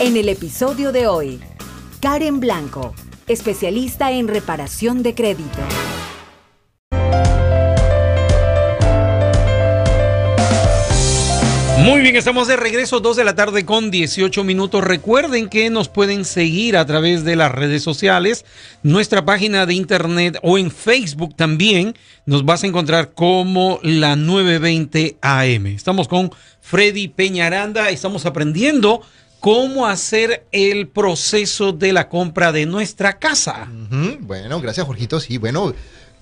En 0.00 0.16
el 0.16 0.30
episodio 0.30 0.92
de 0.92 1.06
hoy, 1.06 1.40
Karen 2.00 2.40
Blanco, 2.40 2.94
especialista 3.28 4.10
en 4.10 4.28
reparación 4.28 5.02
de 5.02 5.14
crédito. 5.14 5.58
Muy 11.80 12.00
bien, 12.00 12.16
estamos 12.16 12.48
de 12.48 12.56
regreso, 12.56 13.00
2 13.00 13.14
de 13.14 13.24
la 13.24 13.34
tarde 13.34 13.66
con 13.66 13.90
18 13.90 14.42
minutos. 14.42 14.82
Recuerden 14.82 15.50
que 15.50 15.68
nos 15.68 15.90
pueden 15.90 16.24
seguir 16.24 16.78
a 16.78 16.86
través 16.86 17.22
de 17.24 17.36
las 17.36 17.52
redes 17.52 17.82
sociales, 17.82 18.46
nuestra 18.82 19.26
página 19.26 19.66
de 19.66 19.74
internet 19.74 20.38
o 20.42 20.56
en 20.56 20.70
Facebook 20.70 21.36
también. 21.36 21.94
Nos 22.24 22.46
vas 22.46 22.64
a 22.64 22.66
encontrar 22.66 23.12
como 23.12 23.80
la 23.82 24.16
920 24.16 25.18
AM. 25.20 25.66
Estamos 25.66 26.08
con 26.08 26.30
Freddy 26.62 27.08
Peñaranda, 27.08 27.90
estamos 27.90 28.24
aprendiendo 28.24 29.02
cómo 29.40 29.86
hacer 29.86 30.46
el 30.52 30.86
proceso 30.86 31.72
de 31.72 31.92
la 31.92 32.08
compra 32.08 32.52
de 32.52 32.66
nuestra 32.66 33.18
casa. 33.18 33.68
Bueno, 34.20 34.60
gracias, 34.60 34.86
Jorgito. 34.86 35.18
Sí, 35.18 35.38
bueno, 35.38 35.74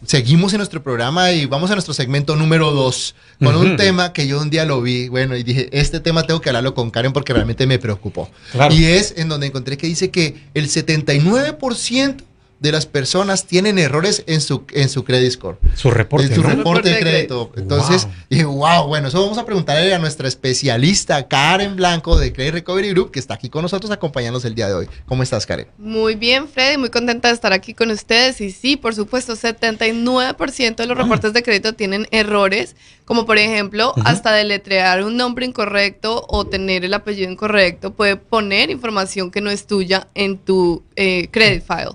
seguimos 0.06 0.52
en 0.52 0.59
nuestro 0.59 0.83
programa 0.83 1.33
y 1.33 1.47
vamos 1.47 1.70
a 1.70 1.75
nuestro 1.75 1.92
segmento 1.92 2.37
número 2.37 2.70
dos 2.70 3.15
con 3.42 3.56
un 3.56 3.77
tema 3.77 4.12
que 4.12 4.27
yo 4.27 4.41
un 4.41 4.51
día 4.51 4.65
lo 4.65 4.80
vi, 4.80 5.09
bueno, 5.09 5.37
y 5.37 5.42
dije, 5.42 5.69
este 5.73 6.01
tema 6.01 6.23
tengo 6.23 6.41
que 6.41 6.48
hablarlo 6.48 6.75
con 6.75 6.91
Karen 6.91 7.12
porque 7.12 7.33
realmente 7.33 7.66
me 7.66 7.78
preocupó. 7.78 8.30
Claro. 8.52 8.75
Y 8.75 8.84
es 8.84 9.15
en 9.16 9.28
donde 9.28 9.48
encontré 9.48 9.77
que 9.77 9.87
dice 9.87 10.11
que 10.11 10.37
el 10.55 10.69
79% 10.69 12.23
de 12.61 12.73
las 12.73 12.87
personas 12.87 13.47
tienen 13.47 13.79
errores 13.79 14.25
en 14.27 14.41
su, 14.41 14.65
en 14.73 14.89
su 14.89 15.05
credit 15.05 15.30
score. 15.30 15.59
Su 15.77 15.91
reporte. 15.93 16.27
en 16.27 16.35
su 16.35 16.43
¿no? 16.43 16.48
reporte 16.48 16.89
de 16.91 16.98
crédito. 16.98 17.53
Entonces, 17.57 18.05
Wow. 18.05 18.12
dije, 18.31 18.45
wow, 18.45 18.87
bueno, 18.89 19.09
eso 19.09 19.21
vamos 19.21 19.39
a 19.39 19.45
preguntarle 19.47 19.95
a 19.95 19.98
nuestra 19.98 20.27
especialista 20.27 21.29
Karen 21.29 21.77
Blanco 21.77 22.19
de 22.19 22.33
Credit 22.33 22.55
Recovery 22.55 22.91
Group, 22.91 23.12
que 23.12 23.21
está 23.21 23.34
aquí 23.34 23.48
con 23.48 23.62
nosotros 23.62 23.91
acompañándonos 23.93 24.45
el 24.45 24.55
día 24.57 24.67
de 24.69 24.75
hoy. 24.75 24.89
¿Cómo 25.07 25.23
estás, 25.23 25.47
Karen? 25.47 25.69
Muy 25.79 26.17
bien, 26.17 26.48
Freddy, 26.48 26.79
muy 26.79 26.91
contenta 26.91 27.29
de 27.29 27.34
estar 27.34 27.53
aquí 27.53 27.75
con 27.75 27.91
ustedes. 27.92 28.41
Y 28.41 28.50
sí, 28.50 28.77
por 28.77 28.95
supuesto, 28.95 29.37
79% 29.37 30.83
de 30.83 30.87
los 30.89 30.98
Ah. 30.98 31.03
reportes 31.03 31.33
de 31.33 31.43
crédito 31.43 31.75
tienen 31.75 32.06
errores, 32.11 32.75
como 33.05 33.25
por 33.25 33.39
ejemplo, 33.39 33.95
hasta 34.05 34.33
deletrear 34.33 35.05
un 35.05 35.17
nombre 35.17 35.47
incorrecto 35.47 36.25
o 36.28 36.45
tener 36.47 36.84
el 36.84 36.95
apellido 36.95 37.31
incorrecto, 37.31 37.93
puede 37.95 38.17
poner 38.17 38.70
información 38.70 39.31
que 39.31 39.41
no 39.41 39.50
es 39.50 39.67
tuya 39.67 40.09
en 40.15 40.39
tu 40.39 40.83
eh, 40.97 41.28
credit 41.31 41.62
file. 41.65 41.93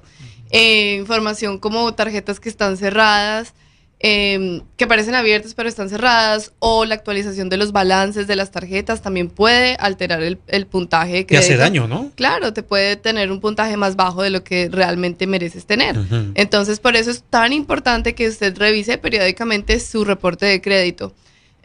Eh, 0.56 0.98
información 1.00 1.58
como 1.58 1.94
tarjetas 1.96 2.40
que 2.40 2.48
están 2.48 2.78
cerradas, 2.78 3.54
eh, 4.06 4.62
que 4.78 4.86
parecen 4.86 5.16
abiertas 5.16 5.56
pero 5.56 5.68
están 5.68 5.90
cerradas, 5.90 6.52
o 6.60 6.86
la 6.86 6.94
actualización 6.94 7.50
de 7.50 7.58
los 7.58 7.72
balances 7.72 8.28
de 8.28 8.36
las 8.36 8.52
tarjetas 8.52 9.02
también 9.02 9.30
puede 9.30 9.76
alterar 9.80 10.22
el, 10.22 10.38
el 10.48 10.68
puntaje 10.68 11.14
de 11.14 11.20
Te 11.24 11.26
crédito. 11.26 11.46
hace 11.46 11.58
daño, 11.58 11.88
¿no? 11.88 12.12
Claro, 12.16 12.54
te 12.54 12.62
puede 12.62 12.98
tener 12.98 13.32
un 13.32 13.40
puntaje 13.40 13.78
más 13.78 13.96
bajo 13.96 14.22
de 14.22 14.30
lo 14.30 14.44
que 14.44 14.70
realmente 14.72 15.26
mereces 15.26 15.66
tener. 15.66 15.98
Entonces, 16.36 16.80
por 16.80 16.96
eso 16.96 17.10
es 17.10 17.24
tan 17.30 17.52
importante 17.52 18.14
que 18.14 18.28
usted 18.28 18.56
revise 18.56 18.98
periódicamente 19.00 19.80
su 19.80 20.06
reporte 20.06 20.46
de 20.46 20.62
crédito. 20.62 21.14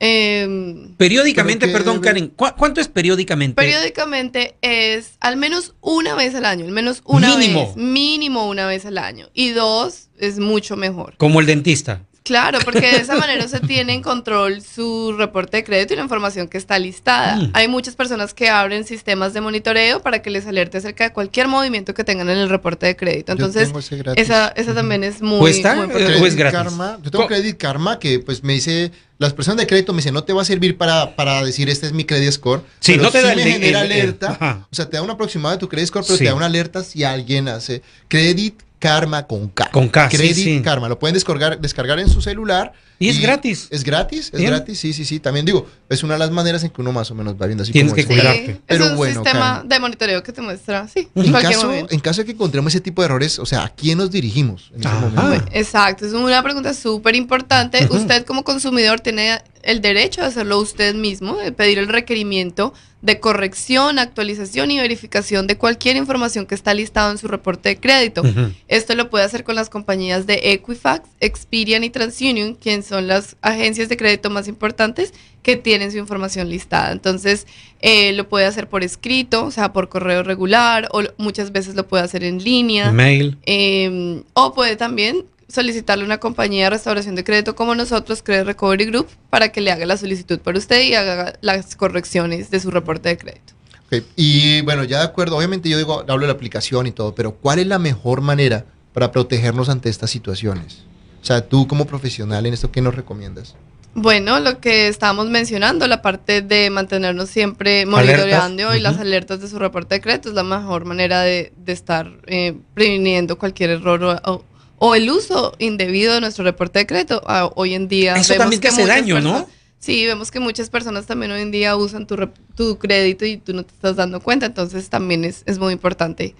Em, 0.01 0.95
Periódicamente, 0.97 1.67
que- 1.67 1.73
perdón, 1.73 2.01
Karen, 2.01 2.29
¿cu- 2.29 2.55
¿cuánto 2.57 2.81
es 2.81 2.87
periódicamente? 2.89 3.55
periódicamente 3.61 4.55
es 4.63 5.17
al 5.21 5.37
menos 5.37 5.75
una 5.81 6.15
vez 6.15 6.35
al 6.37 6.45
año, 6.45 6.65
al 6.65 6.71
menos 6.71 7.03
una 7.05 7.37
Mínimo. 7.37 7.67
vez, 7.67 7.77
mínimo 7.77 8.49
una 8.49 8.67
vez 8.67 8.87
al 8.87 8.99
año. 8.99 9.29
Y 9.35 9.51
dos 9.51 10.09
es 10.19 10.39
mucho 10.39 10.77
mejor. 10.77 11.15
Como 11.17 11.41
el 11.41 11.47
dentista. 11.47 12.03
Claro, 12.29 12.59
porque 12.65 12.81
de 12.81 12.99
esa 12.99 13.17
manera 13.17 13.49
se 13.49 13.59
tiene 13.61 13.95
en 13.95 14.03
control 14.03 14.63
su 14.63 15.15
reporte 15.17 15.57
de 15.59 15.65
crédito 15.65 15.95
y 15.95 15.97
la 15.97 16.03
información 16.03 16.47
que 16.47 16.59
está 16.59 16.79
listada. 16.79 17.37
Mm. 17.37 17.51
Hay 17.55 17.69
muchas 17.69 17.97
personas 17.97 18.35
que 18.35 18.49
abren 18.49 18.85
sistemas 18.85 19.33
de 19.33 19.41
monitoreo 19.41 20.03
para 20.03 20.21
que 20.23 20.31
les 20.31 20.47
alerte 20.47 20.79
acerca 20.79 21.05
de 21.05 21.13
cualquier 21.13 21.49
movimiento 21.49 21.95
que 21.95 22.05
tengan 22.05 22.29
en 22.31 22.39
el 22.39 22.49
reporte 22.49 22.87
de 22.87 22.97
crédito. 22.97 23.33
Yo 23.33 23.47
Entonces, 23.47 23.65
tengo 23.69 23.79
ese 23.81 23.97
gratis. 23.97 24.23
esa, 24.23 24.49
esa 24.49 24.75
también 24.75 25.03
es 25.05 25.21
muy, 25.23 25.41
¿Cuesta? 25.41 25.75
muy 25.75 25.85
Eh, 25.85 25.87
importante. 25.87 26.13
¿o 26.13 26.27
es 26.27 26.35
Credit 26.35 26.39
gratis? 26.39 26.59
Karma. 26.59 26.99
Yo 27.03 27.11
tengo 27.11 27.27
Credit 27.27 27.57
Karma 27.57 27.99
que 27.99 28.19
pues 28.21 28.45
me 28.45 28.53
dice, 28.53 28.93
las 29.19 29.33
personas 29.33 29.57
de 29.59 29.67
crédito 29.67 29.93
me 29.93 29.99
dicen, 29.99 30.13
no 30.15 30.23
te 30.25 30.33
va 30.35 30.43
a 30.43 30.45
servir 30.45 30.77
para, 30.77 31.17
para 31.17 31.43
decir 31.43 31.69
este 31.71 31.87
es 31.87 31.93
mi 31.95 32.05
credit 32.05 32.31
score. 32.33 32.61
Sí, 32.81 32.93
pero 32.93 33.05
no 33.05 33.11
te 33.11 33.23
da 33.23 33.35
me 33.35 33.43
el- 33.43 33.53
genera 33.53 33.81
el- 33.83 33.91
el- 33.93 34.01
alerta. 34.01 34.67
o 34.71 34.75
sea, 34.77 34.89
te 34.91 34.97
da 34.99 35.03
un 35.03 35.11
aproximado 35.11 35.55
de 35.55 35.59
tu 35.59 35.69
credit 35.69 35.89
score, 35.89 36.05
pero 36.05 36.19
Sí. 36.19 36.25
te 36.25 36.29
da 36.31 36.35
una 36.35 36.47
alerta 36.47 36.85
si 36.85 37.05
alguien 37.05 37.49
hace 37.49 37.83
Credit 38.09 38.55
Karma 38.79 39.27
con 39.27 39.49
K. 39.49 39.71
Con 39.73 39.89
K, 39.89 40.11
sí, 40.11 40.17
Credit 40.17 40.35
sí. 40.35 40.63
Karma. 40.63 40.89
Lo 40.89 40.99
pueden 40.99 41.15
descargar, 41.15 41.61
descargar 41.61 41.99
en 41.99 42.09
su 42.09 42.21
celular. 42.23 42.73
Y 43.01 43.09
es 43.09 43.21
gratis. 43.21 43.69
Es 43.71 43.85
gratis, 43.85 44.27
es 44.33 44.41
Bien. 44.41 44.51
gratis, 44.51 44.79
sí, 44.81 44.93
sí, 44.93 45.05
sí. 45.05 45.21
También 45.21 45.47
digo, 45.47 45.67
es 45.89 46.03
una 46.03 46.15
de 46.15 46.19
las 46.19 46.31
maneras 46.33 46.65
en 46.65 46.71
que 46.71 46.81
uno 46.81 46.91
más 46.91 47.09
o 47.11 47.15
menos 47.15 47.35
va 47.41 47.47
viendo 47.47 47.63
así 47.63 47.71
Tienes 47.73 47.93
como 47.93 47.97
que 47.97 48.03
dice. 48.03 48.15
cuidarte. 48.21 48.55
Sí, 48.55 48.61
Pero 48.67 48.85
es 48.87 48.91
un 48.91 48.97
bueno, 48.97 49.15
sistema 49.23 49.55
Karen. 49.55 49.69
de 49.69 49.79
monitoreo 49.81 50.23
que 50.25 50.33
te 50.33 50.41
muestra, 50.43 50.89
sí, 50.89 51.09
En 51.15 51.27
en 51.27 51.33
caso, 51.33 51.67
momento. 51.67 51.95
en 51.95 52.01
caso 52.01 52.23
de 52.23 52.25
que 52.27 52.33
encontremos 52.33 52.73
ese 52.75 52.81
tipo 52.81 53.03
de 53.03 53.07
errores, 53.07 53.39
o 53.39 53.47
sea, 53.47 53.65
¿a 53.65 53.69
quién 53.69 53.99
nos 53.99 54.11
dirigimos 54.11 54.71
en 54.75 54.81
ese 54.81 54.89
Ajá. 54.89 54.99
momento? 55.01 55.47
Exacto, 55.53 56.07
es 56.07 56.13
una 56.13 56.43
pregunta 56.43 56.75
súper 56.75 57.15
importante. 57.15 57.87
Usted 57.91 58.25
como 58.25 58.43
consumidor 58.43 58.99
tiene 58.99 59.43
el 59.63 59.81
derecho 59.81 60.21
de 60.21 60.29
hacerlo 60.29 60.59
usted 60.59 60.95
mismo, 60.95 61.37
de 61.37 61.53
pedir 61.53 61.79
el 61.79 61.89
requerimiento 61.89 62.73
de 63.01 63.21
corrección, 63.21 63.99
actualización 63.99 64.73
y 64.73 64.79
verificación 64.79 65.47
de 65.47 65.57
cualquier 65.57 65.97
información 65.97 66.47
que 66.47 66.57
está 66.57 66.75
listado 66.75 67.13
en 67.13 67.19
su 67.19 67.29
reporte 67.29 67.69
de 67.69 67.77
crédito. 67.79 68.23
Esto 68.67 68.95
lo 68.97 69.09
puede 69.09 69.25
hacer 69.25 69.45
con 69.45 69.55
las 69.55 69.71
compañías 69.71 70.27
de 70.27 70.53
Equifax, 70.53 71.09
Experian 71.21 71.85
y 71.85 71.91
TransUnion, 71.91 72.55
quienes 72.55 72.87
son 72.87 73.07
las 73.07 73.37
agencias 73.41 73.89
de 73.89 73.97
crédito 73.97 74.31
más 74.31 74.49
importantes 74.49 75.15
que 75.43 75.57
tienen 75.57 75.93
su 75.93 75.99
información 75.99 76.49
listada. 76.51 76.91
Entonces, 76.91 77.47
eh, 77.81 78.13
lo 78.15 78.29
puede 78.29 78.47
hacer 78.47 78.69
por 78.69 78.83
escrito, 78.83 79.45
o 79.45 79.51
sea, 79.53 79.73
por 79.73 79.89
correo 79.89 80.25
regular, 80.25 80.89
o 80.91 81.03
muchas 81.19 81.53
veces 81.53 81.77
lo 81.77 81.87
puede 81.87 82.03
hacer 82.03 82.25
en 82.25 82.43
línea. 82.43 82.91
Mail. 82.91 83.39
Eh, 83.47 84.23
o 84.33 84.53
puede 84.53 84.75
también 84.75 85.25
solicitarle 85.49 86.05
a 86.05 86.07
una 86.07 86.19
compañía 86.19 86.65
de 86.65 86.71
restauración 86.71 87.15
de 87.15 87.25
crédito 87.25 87.55
como 87.55 87.75
nosotros, 87.75 88.23
Credit 88.23 88.47
Recovery 88.47 88.85
Group, 88.87 89.09
para 89.31 89.51
que 89.51 89.61
le 89.61 89.73
haga 89.73 89.87
la 89.87 89.97
solicitud 89.97 90.39
por 90.41 90.57
usted 90.57 90.83
y 90.83 90.95
haga 90.95 91.35
las 91.41 91.75
correcciones 91.77 92.51
de 92.51 92.61
su 92.61 92.71
reporte 92.71 93.09
de 93.09 93.17
crédito. 93.19 93.55
Ok, 93.87 94.03
Y 94.17 94.61
bueno, 94.63 94.85
ya 94.85 94.99
de 94.99 95.05
acuerdo, 95.05 95.37
obviamente 95.39 95.69
yo 95.69 95.79
digo, 95.79 96.01
hablo 96.01 96.21
de 96.21 96.27
la 96.27 96.33
aplicación 96.35 96.87
y 96.87 96.93
todo, 96.93 97.15
pero 97.15 97.33
¿cuál 97.33 97.59
es 97.59 97.67
la 97.67 97.79
mejor 97.79 98.21
manera 98.21 98.67
para 98.93 99.11
protegernos 99.11 99.69
ante 99.71 99.89
estas 99.89 100.11
situaciones? 100.11 100.85
O 101.23 101.25
sea, 101.25 101.41
tú 101.49 101.67
como 101.67 101.87
profesional 101.87 102.45
en 102.47 102.53
esto, 102.55 102.71
¿qué 102.71 102.81
nos 102.83 102.95
recomiendas? 102.95 103.55
Bueno, 103.95 104.39
lo 104.39 104.61
que 104.61 104.87
estábamos 104.87 105.29
mencionando, 105.31 105.87
la 105.89 106.03
parte 106.03 106.43
de 106.43 106.69
mantenernos 106.71 107.31
siempre 107.31 107.83
Alertas. 107.83 108.07
monitoreando 108.07 108.77
y 108.77 108.81
las 108.81 108.99
alertas 108.99 109.41
de 109.41 109.49
su 109.49 109.59
reporte 109.59 109.95
de 109.97 110.01
crédito 110.03 110.29
es 110.29 110.35
la 110.35 110.45
mejor 110.45 110.85
manera 110.85 111.23
de, 111.23 111.53
de 111.57 111.73
estar 111.73 112.13
eh, 112.27 112.55
previniendo 112.75 113.39
cualquier 113.39 113.71
error 113.71 114.05
o, 114.05 114.21
o- 114.31 114.45
o 114.79 114.95
el 114.95 115.11
uso 115.11 115.55
indebido 115.59 116.15
de 116.15 116.21
nuestro 116.21 116.45
reporte 116.45 116.79
de 116.81 116.87
crédito. 116.87 117.23
Ah, 117.27 117.51
hoy 117.57 117.75
en 117.75 117.89
día 117.89 118.15
Eso 118.17 118.33
vemos 118.35 118.45
también 118.45 118.61
te 118.61 118.69
que 118.69 118.73
hace 118.73 118.87
daño, 118.87 119.21
¿no? 119.21 119.49
Sí, 119.81 120.05
vemos 120.07 120.31
que 120.31 120.41
muchas 120.41 120.71
personas 120.71 121.07
también 121.07 121.31
hoy 121.33 121.41
en 121.43 121.51
día 121.53 121.77
usan 121.77 122.07
tu, 122.07 122.17
tu 122.57 122.79
crédito 122.79 123.25
y 123.25 123.37
tú 123.37 123.53
no 123.55 123.65
te 123.65 123.73
estás 123.73 123.95
dando 123.97 124.21
cuenta, 124.21 124.47
entonces 124.47 124.89
también 124.89 125.25
es, 125.25 125.43
es 125.47 125.59
muy 125.61 125.73
importante 125.73 126.35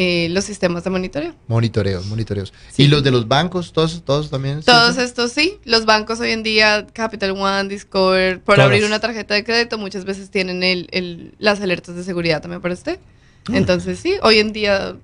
eh, 0.00 0.28
los 0.30 0.44
sistemas 0.44 0.84
de 0.84 0.90
monitoreo. 0.90 1.34
Monitoreos, 1.48 2.06
monitoreos. 2.06 2.52
Sí. 2.70 2.84
Y 2.84 2.86
los 2.86 3.02
de 3.02 3.10
los 3.10 3.26
bancos, 3.26 3.72
todos, 3.72 4.00
todos 4.04 4.30
también. 4.30 4.62
Todos 4.62 4.96
estos 4.96 5.32
sí, 5.32 5.58
los 5.64 5.86
bancos 5.86 6.20
hoy 6.20 6.30
en 6.30 6.44
día, 6.44 6.86
Capital 6.92 7.32
One, 7.32 7.68
Discover, 7.68 8.40
por 8.40 8.60
abrir 8.60 8.84
una 8.84 9.00
tarjeta 9.00 9.34
de 9.34 9.42
crédito 9.42 9.76
muchas 9.76 10.04
veces 10.04 10.30
tienen 10.30 10.62
el, 10.62 10.86
el- 10.92 11.34
las 11.40 11.60
alertas 11.60 11.96
de 11.96 12.04
seguridad 12.04 12.40
también 12.40 12.60
para 12.62 12.74
usted. 12.74 13.00
Mm. 13.48 13.56
Entonces 13.56 13.98
sí, 13.98 14.14
hoy 14.22 14.38
en 14.38 14.52
día 14.52 14.94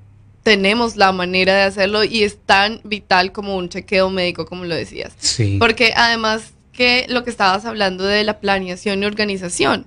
tenemos 0.44 0.96
la 0.96 1.10
manera 1.10 1.54
de 1.54 1.62
hacerlo 1.62 2.04
y 2.04 2.22
es 2.22 2.38
tan 2.38 2.80
vital 2.84 3.32
como 3.32 3.56
un 3.56 3.68
chequeo 3.70 4.10
médico, 4.10 4.46
como 4.46 4.64
lo 4.64 4.74
decías. 4.74 5.12
Sí. 5.18 5.56
Porque 5.58 5.92
además 5.96 6.52
que 6.72 7.06
lo 7.08 7.24
que 7.24 7.30
estabas 7.30 7.64
hablando 7.64 8.04
de 8.04 8.22
la 8.24 8.38
planeación 8.40 9.02
y 9.02 9.06
organización, 9.06 9.86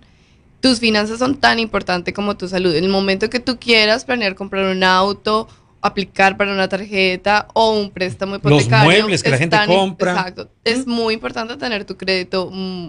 tus 0.60 0.80
finanzas 0.80 1.20
son 1.20 1.38
tan 1.38 1.60
importantes 1.60 2.14
como 2.14 2.36
tu 2.36 2.48
salud. 2.48 2.76
En 2.76 2.84
el 2.84 2.90
momento 2.90 3.30
que 3.30 3.40
tú 3.40 3.60
quieras 3.60 4.04
planear 4.04 4.34
comprar 4.34 4.66
un 4.76 4.84
auto, 4.84 5.48
aplicar 5.82 6.38
para 6.38 6.52
una 6.52 6.68
tarjeta 6.68 7.48
o 7.54 7.74
un 7.78 7.92
préstamo 7.92 8.34
Los 8.34 8.64
hipotecario. 8.64 8.86
muebles 8.86 9.22
que 9.22 9.30
la 9.30 9.38
gente 9.38 9.58
compra. 9.68 10.12
Exacto. 10.12 10.50
Es 10.64 10.88
muy 10.88 11.14
importante 11.14 11.56
tener 11.58 11.86
tu 11.86 11.98
crédito 11.98 12.50
mm, 12.52 12.88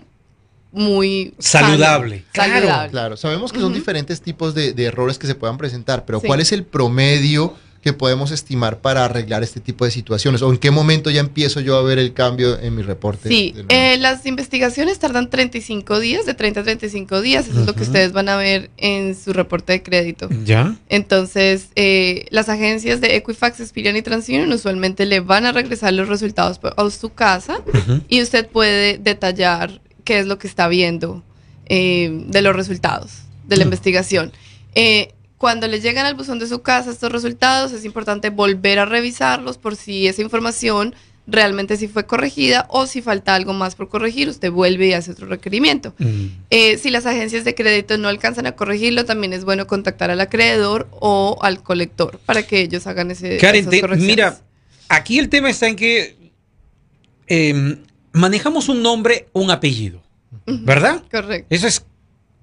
muy 0.73 1.35
Saludable. 1.39 2.19
sano, 2.19 2.29
Claro. 2.33 2.53
saludable. 2.61 2.91
Claro, 2.91 3.17
sabemos 3.17 3.53
que 3.53 3.61
son 3.61 3.73
diferentes 3.73 4.21
tipos 4.21 4.55
de, 4.55 4.73
de 4.73 4.85
errores 4.85 5.19
que 5.19 5.27
se 5.27 5.35
puedan 5.35 5.59
presentar, 5.59 6.05
pero 6.05 6.21
Sí. 6.21 6.27
¿cuál 6.27 6.41
es 6.41 6.53
el 6.53 6.65
promedio 6.65 7.55
que 7.81 7.93
podemos 7.93 8.33
estimar 8.33 8.81
para 8.81 9.05
arreglar 9.05 9.45
este 9.45 9.61
tipo 9.61 9.85
de 9.85 9.93
situaciones? 9.93 10.43
¿O 10.43 10.51
en 10.51 10.59
qué 10.59 10.73
momento 10.73 11.11
ya 11.11 11.21
empiezo 11.21 11.61
yo 11.61 11.77
a 11.77 11.83
ver 11.83 11.99
el 12.01 12.13
cambio 12.13 12.59
en 12.59 12.75
mi 12.75 12.83
reporte? 12.83 13.29
Sí, 13.29 13.55
eh, 13.69 13.97
las 13.99 14.27
investigaciones 14.27 14.99
tardan 14.99 15.31
35 15.31 16.01
días, 16.01 16.27
de 16.27 16.35
30 16.35 16.61
a 16.61 16.63
35 16.65 17.21
días. 17.23 17.47
Eso 17.47 17.61
es 17.61 17.67
lo 17.67 17.75
que 17.77 17.85
ustedes 17.85 18.13
van 18.13 18.29
a 18.29 18.37
ver 18.37 18.71
en 18.79 19.15
su 19.15 19.33
reporte 19.33 19.73
de 19.75 19.83
crédito. 19.85 20.29
¿Ya? 20.45 20.75
Entonces, 20.89 21.69
eh, 21.77 22.27
las 22.31 22.49
agencias 22.49 23.01
de 23.01 23.15
Equifax, 23.17 23.61
Experian 23.61 23.97
y 23.97 24.03
TransUnion 24.03 24.53
usualmente 24.53 25.07
le 25.07 25.21
van 25.21 25.47
a 25.47 25.53
regresar 25.53 25.93
los 25.95 26.09
resultados 26.09 26.59
a 26.77 26.91
su 26.91 27.11
casa 27.15 27.61
y 28.09 28.21
usted 28.23 28.49
puede 28.49 28.99
detallar 28.99 29.81
qué 30.09 30.19
es 30.19 30.27
lo 30.27 30.39
que 30.39 30.47
está 30.47 30.69
viendo 30.69 31.23
eh, 31.67 32.09
de 32.29 32.41
los 32.41 32.57
resultados 32.57 33.11
de 33.47 33.59
la 33.59 33.65
investigación. 33.65 34.33
Eh, 34.75 35.13
cuando 35.37 35.69
le 35.69 35.81
llegan 35.81 36.07
al 36.07 36.15
buzón 36.15 36.39
de 36.39 36.47
su 36.47 36.63
casa 36.63 36.91
estos 36.91 37.13
resultados, 37.13 37.73
es 37.73 37.85
importante 37.85 38.31
volver 38.31 38.79
a 38.79 38.87
revisarlos 38.87 39.59
por 39.59 39.77
si 39.77 40.07
esa 40.07 40.23
información 40.23 40.95
realmente 41.27 41.77
sí 41.77 41.89
fue 41.89 42.07
corregida 42.07 42.65
o 42.71 42.87
si 42.87 43.03
falta 43.03 43.35
algo 43.35 43.53
más 43.53 43.75
por 43.75 43.91
corregir, 43.91 44.31
usted 44.31 44.51
vuelve 44.51 44.87
y 44.87 44.93
hace 44.95 45.11
otro 45.11 45.27
requerimiento. 45.27 45.93
Mm. 45.99 46.27
Eh, 46.49 46.79
si 46.79 46.89
las 46.89 47.05
agencias 47.05 47.45
de 47.45 47.55
crédito 47.55 47.99
no 47.99 48.09
alcanzan 48.09 48.47
a 48.47 48.53
corregirlo, 48.53 49.05
también 49.05 49.35
es 49.35 49.45
bueno 49.45 49.67
contactar 49.67 50.11
al 50.11 50.23
acreedor 50.23 50.89
o 50.93 51.37
al 51.43 51.63
colector 51.63 52.19
para 52.25 52.47
que 52.47 52.61
ellos 52.63 52.87
hagan 52.87 53.11
ese. 53.11 53.37
Karen, 53.37 53.61
esas 53.61 53.71
te- 53.73 53.81
correcciones. 53.83 54.17
mira, 54.17 54.41
aquí 54.89 55.19
el 55.19 55.29
tema 55.29 55.51
está 55.51 55.69
en 55.69 55.77
que 55.77 56.17
eh, 57.27 57.77
manejamos 58.13 58.69
un 58.69 58.83
nombre, 58.83 59.29
un 59.33 59.51
apellido, 59.51 60.03
¿verdad? 60.47 61.03
Correcto. 61.11 61.47
Eso 61.51 61.67
es 61.67 61.85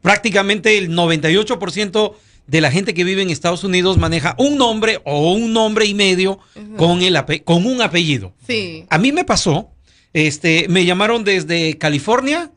prácticamente 0.01 0.77
el 0.77 0.89
98% 0.91 2.13
de 2.47 2.61
la 2.61 2.69
gente 2.71 2.93
que 2.93 3.03
vive 3.03 3.21
en 3.23 3.29
Estados 3.31 3.63
Unidos 3.63 3.97
maneja 3.97 4.35
un 4.37 4.57
nombre 4.57 4.99
o 5.03 5.33
un 5.33 5.51
nombre 5.53 5.85
y 5.85 5.93
medio 5.95 6.39
con, 6.77 7.01
el 7.01 7.15
ape- 7.15 7.43
con 7.43 7.65
un 7.65 7.81
apellido. 7.81 8.33
Sí. 8.45 8.85
A 8.89 8.97
mí 8.99 9.11
me 9.11 9.23
pasó, 9.25 9.71
este, 10.13 10.67
me 10.69 10.85
llamaron 10.85 11.23
desde 11.23 11.77
California. 11.79 12.51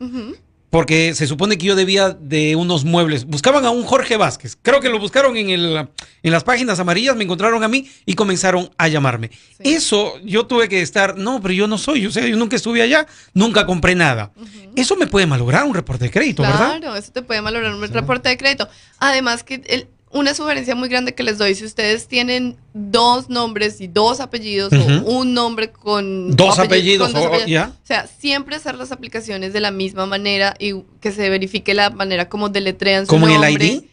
Porque 0.69 1.13
se 1.15 1.25
supone 1.27 1.57
que 1.57 1.65
yo 1.65 1.75
debía 1.75 2.11
de 2.11 2.55
unos 2.55 2.85
muebles. 2.85 3.25
Buscaban 3.25 3.65
a 3.65 3.71
un 3.71 3.83
Jorge 3.83 4.17
Vázquez. 4.17 4.57
Creo 4.61 4.79
que 4.81 4.89
lo 4.89 4.99
buscaron 4.99 5.35
en, 5.35 5.49
el, 5.49 5.87
en 6.23 6.31
las 6.31 6.43
páginas 6.43 6.79
amarillas, 6.79 7.15
me 7.15 7.23
encontraron 7.23 7.63
a 7.63 7.67
mí 7.67 7.89
y 8.05 8.13
comenzaron 8.13 8.69
a 8.77 8.87
llamarme. 8.87 9.31
Sí. 9.31 9.73
Eso 9.73 10.19
yo 10.23 10.45
tuve 10.45 10.69
que 10.69 10.81
estar, 10.81 11.17
no, 11.17 11.41
pero 11.41 11.53
yo 11.53 11.67
no 11.67 11.77
soy, 11.77 12.05
o 12.05 12.11
sea, 12.11 12.25
yo 12.27 12.35
nunca 12.37 12.55
estuve 12.55 12.81
allá, 12.81 13.07
nunca 13.33 13.65
compré 13.65 13.95
nada. 13.95 14.31
Eso 14.75 14.95
me 14.95 15.07
puede 15.07 15.25
malograr 15.25 15.63
un 15.63 15.73
reporte 15.73 16.05
de 16.05 16.11
crédito, 16.11 16.43
¿verdad? 16.43 16.77
Claro, 16.79 16.95
eso 16.95 17.11
te 17.11 17.21
puede 17.21 17.41
valorar 17.41 17.73
un 17.73 17.81
reporte 17.81 18.29
de 18.29 18.37
crédito. 18.37 18.69
Además 18.99 19.43
que 19.43 19.61
el- 19.67 19.87
una 20.11 20.33
sugerencia 20.33 20.73
muy 20.75 20.89
grande 20.89 21.13
que 21.13 21.23
les 21.23 21.37
doy, 21.37 21.53
si 21.55 21.65
ustedes 21.65 22.07
tienen 22.07 22.57
dos 22.73 23.29
nombres 23.29 23.79
y 23.79 23.87
dos 23.87 24.19
apellidos 24.19 24.73
o 24.73 25.11
un 25.11 25.33
nombre 25.33 25.71
con 25.71 26.35
Dos 26.35 26.57
apellido- 26.57 26.65
apellidos, 27.05 27.11
con 27.13 27.21
dos 27.21 27.31
o- 27.31 27.85
sea, 27.87 28.07
siempre 28.07 28.55
hacer 28.55 28.75
las 28.75 28.91
aplicaciones 28.91 29.53
de 29.53 29.59
la 29.59 29.69
misma 29.71 30.05
manera 30.07 30.55
y 30.57 30.73
que 30.99 31.11
se 31.11 31.29
verifique 31.29 31.73
la 31.73 31.89
manera 31.91 32.27
como 32.27 32.49
deletrean 32.49 33.05
su 33.05 33.09
¿Como 33.11 33.27
en 33.27 33.35
el 33.35 33.41
nombre. 33.41 33.65
ID? 33.65 33.83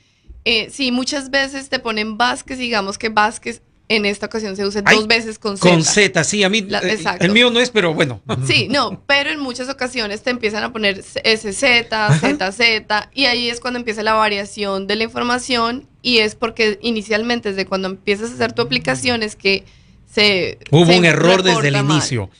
Eh, 0.47 0.69
sí, 0.71 0.93
muchas 0.93 1.31
veces 1.31 1.69
te 1.69 1.79
ponen 1.81 2.17
Vázquez, 2.17 2.59
digamos 2.59 2.99
que 2.99 3.09
Vázquez 3.09 3.63
en 3.88 4.05
esta 4.05 4.27
ocasión 4.27 4.56
se 4.56 4.65
usa 4.67 4.83
Ay, 4.85 4.97
dos 4.97 5.06
veces 5.06 5.38
con 5.38 5.56
Z. 5.56 5.69
Con 5.71 5.83
Z, 5.85 6.25
sí, 6.25 6.43
a 6.43 6.49
mí 6.49 6.62
La- 6.62 6.81
eh, 6.81 6.93
exacto. 6.93 7.25
el 7.25 7.31
mío 7.33 7.50
no 7.50 7.61
es, 7.61 7.71
pero 7.71 7.94
bueno. 7.94 8.21
Sí, 8.47 8.67
no, 8.69 9.03
pero 9.06 9.31
en 9.31 9.38
muchas 9.41 9.69
ocasiones 9.69 10.23
te 10.23 10.31
empiezan 10.31 10.65
a 10.65 10.73
poner 10.73 11.03
SZ, 11.03 11.88
ZZ, 12.21 12.61
y 13.15 13.25
ahí 13.27 13.49
es 13.49 13.61
cuando 13.61 13.79
empieza 13.79 14.03
la 14.03 14.15
variación 14.15 14.87
de 14.87 14.97
la 14.97 15.05
información, 15.05 15.87
y 16.03 16.19
es 16.19 16.35
porque 16.35 16.79
inicialmente, 16.83 17.50
desde 17.50 17.67
cuando 17.67 17.88
empiezas 17.88 18.31
a 18.31 18.35
hacer 18.35 18.53
tu 18.53 18.62
aplicación, 18.62 19.23
es 19.23 19.37
que 19.37 19.65
se. 20.12 20.59
Hubo 20.71 20.87
se 20.87 20.99
un 20.99 21.05
error 21.05 21.43
desde 21.43 21.69
el 21.69 21.77
inicio. 21.77 22.31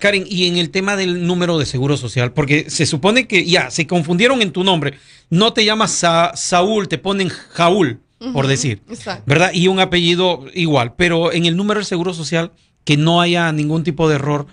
Karen, 0.00 0.24
y 0.28 0.46
en 0.46 0.56
el 0.56 0.70
tema 0.70 0.96
del 0.96 1.26
número 1.26 1.58
de 1.58 1.66
seguro 1.66 1.96
social, 1.96 2.32
porque 2.32 2.70
se 2.70 2.86
supone 2.86 3.26
que 3.26 3.44
ya 3.44 3.70
se 3.70 3.86
confundieron 3.86 4.40
en 4.42 4.52
tu 4.52 4.62
nombre. 4.64 4.94
No 5.30 5.52
te 5.52 5.64
llamas 5.64 5.90
Sa- 5.92 6.32
Saúl, 6.36 6.88
te 6.88 6.96
ponen 6.98 7.28
Jaúl, 7.28 8.00
por 8.32 8.46
decir. 8.46 8.82
Exacto. 8.88 9.24
¿Verdad? 9.26 9.52
Y 9.52 9.68
un 9.68 9.80
apellido 9.80 10.44
igual. 10.54 10.94
Pero 10.96 11.32
en 11.32 11.46
el 11.46 11.56
número 11.56 11.80
de 11.80 11.86
seguro 11.86 12.14
social, 12.14 12.52
que 12.84 12.96
no 12.96 13.20
haya 13.20 13.52
ningún 13.52 13.84
tipo 13.84 14.08
de 14.08 14.16
error. 14.16 14.46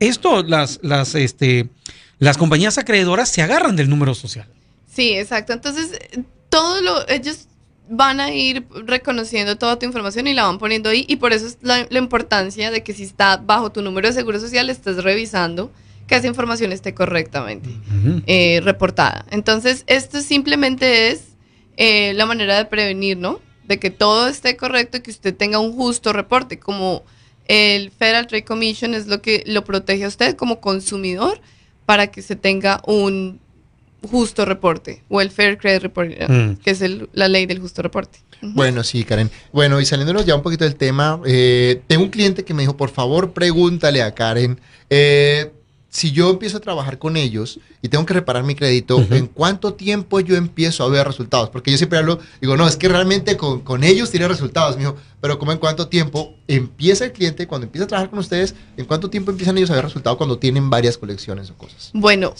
Esto, 0.00 0.42
las, 0.42 0.78
las, 0.82 1.14
este, 1.14 1.68
las 2.18 2.36
compañías 2.36 2.78
acreedoras 2.78 3.28
se 3.28 3.42
agarran 3.42 3.76
del 3.76 3.88
número 3.88 4.14
social. 4.14 4.46
Sí, 4.92 5.14
exacto. 5.14 5.52
Entonces, 5.52 5.98
todo 6.48 6.80
lo, 6.80 7.08
ellos 7.08 7.46
van 7.90 8.20
a 8.20 8.32
ir 8.32 8.66
reconociendo 8.84 9.56
toda 9.56 9.78
tu 9.78 9.86
información 9.86 10.26
y 10.26 10.34
la 10.34 10.44
van 10.44 10.58
poniendo 10.58 10.90
ahí. 10.90 11.04
Y 11.08 11.16
por 11.16 11.32
eso 11.32 11.46
es 11.46 11.58
la, 11.62 11.86
la 11.90 11.98
importancia 11.98 12.70
de 12.70 12.82
que 12.82 12.92
si 12.92 13.04
está 13.04 13.38
bajo 13.38 13.70
tu 13.70 13.82
número 13.82 14.08
de 14.08 14.14
seguro 14.14 14.38
social, 14.38 14.70
estés 14.70 15.02
revisando 15.02 15.72
que 16.08 16.16
esa 16.16 16.26
información 16.26 16.72
esté 16.72 16.94
correctamente 16.94 17.68
eh, 18.26 18.60
reportada. 18.64 19.26
Entonces, 19.30 19.84
esto 19.86 20.20
simplemente 20.22 21.10
es 21.10 21.27
eh, 21.78 22.12
la 22.14 22.26
manera 22.26 22.56
de 22.58 22.64
prevenir, 22.66 23.16
¿no? 23.16 23.40
De 23.66 23.78
que 23.78 23.88
todo 23.90 24.28
esté 24.28 24.56
correcto 24.56 24.98
y 24.98 25.00
que 25.00 25.10
usted 25.10 25.34
tenga 25.34 25.58
un 25.60 25.72
justo 25.74 26.12
reporte. 26.12 26.58
Como 26.58 27.04
el 27.46 27.90
Federal 27.90 28.26
Trade 28.26 28.44
Commission 28.44 28.92
es 28.94 29.06
lo 29.06 29.22
que 29.22 29.42
lo 29.46 29.64
protege 29.64 30.04
a 30.04 30.08
usted 30.08 30.36
como 30.36 30.60
consumidor 30.60 31.40
para 31.86 32.08
que 32.08 32.20
se 32.20 32.36
tenga 32.36 32.82
un 32.86 33.40
justo 34.10 34.44
reporte 34.44 35.02
o 35.08 35.20
el 35.20 35.30
Fair 35.30 35.56
Credit 35.58 35.82
Report, 35.82 36.10
eh, 36.12 36.26
Mm. 36.28 36.56
que 36.62 36.70
es 36.72 36.82
el- 36.82 37.08
la 37.14 37.26
ley 37.28 37.46
del 37.46 37.58
justo 37.60 37.80
reporte. 37.82 38.18
Bueno, 38.40 38.84
sí, 38.84 39.02
Karen. 39.02 39.30
Bueno, 39.52 39.80
y 39.80 39.84
saliéndonos 39.84 40.24
ya 40.24 40.34
un 40.36 40.42
poquito 40.42 40.64
del 40.64 40.76
tema, 40.76 41.20
eh, 41.26 41.82
tengo 41.88 42.04
un 42.04 42.10
cliente 42.10 42.44
que 42.44 42.54
me 42.54 42.62
dijo, 42.62 42.76
por 42.76 42.90
favor, 42.90 43.32
pregúntale 43.32 44.02
a 44.02 44.14
Karen, 44.14 44.60
eh, 44.90 45.50
si 45.90 46.12
yo 46.12 46.30
empiezo 46.30 46.58
a 46.58 46.60
trabajar 46.60 46.98
con 46.98 47.16
ellos 47.16 47.60
y 47.80 47.88
tengo 47.88 48.04
que 48.04 48.14
reparar 48.14 48.44
mi 48.44 48.54
crédito. 48.54 49.04
¿en 49.10 49.26
cuánto 49.26 49.74
tiempo 49.74 50.20
yo 50.20 50.36
empiezo 50.36 50.84
a 50.84 50.88
ver 50.88 51.06
resultados? 51.06 51.50
Porque 51.50 51.70
yo 51.70 51.78
siempre 51.78 51.98
hablo, 51.98 52.18
digo, 52.40 52.56
no, 52.56 52.66
es 52.66 52.76
que 52.76 52.88
realmente 52.88 53.36
con, 53.36 53.60
con 53.60 53.84
ellos 53.84 54.10
tiene 54.10 54.28
resultados, 54.28 54.76
me 54.76 54.82
dijo, 54.82 54.96
pero 55.20 55.38
¿cómo 55.38 55.52
en 55.52 55.58
cuánto 55.58 55.88
tiempo 55.88 56.34
empieza 56.46 57.06
el 57.06 57.12
cliente, 57.12 57.46
cuando 57.46 57.66
empieza 57.66 57.84
a 57.84 57.88
trabajar 57.88 58.10
con 58.10 58.18
ustedes, 58.18 58.54
en 58.76 58.84
cuánto 58.84 59.08
tiempo 59.10 59.30
empiezan 59.30 59.56
ellos 59.56 59.70
a 59.70 59.74
ver 59.74 59.84
resultados 59.84 60.18
cuando 60.18 60.38
tienen 60.38 60.68
varias 60.68 60.98
colecciones 60.98 61.50
o 61.50 61.54
cosas? 61.54 61.90
Bueno, 61.94 62.34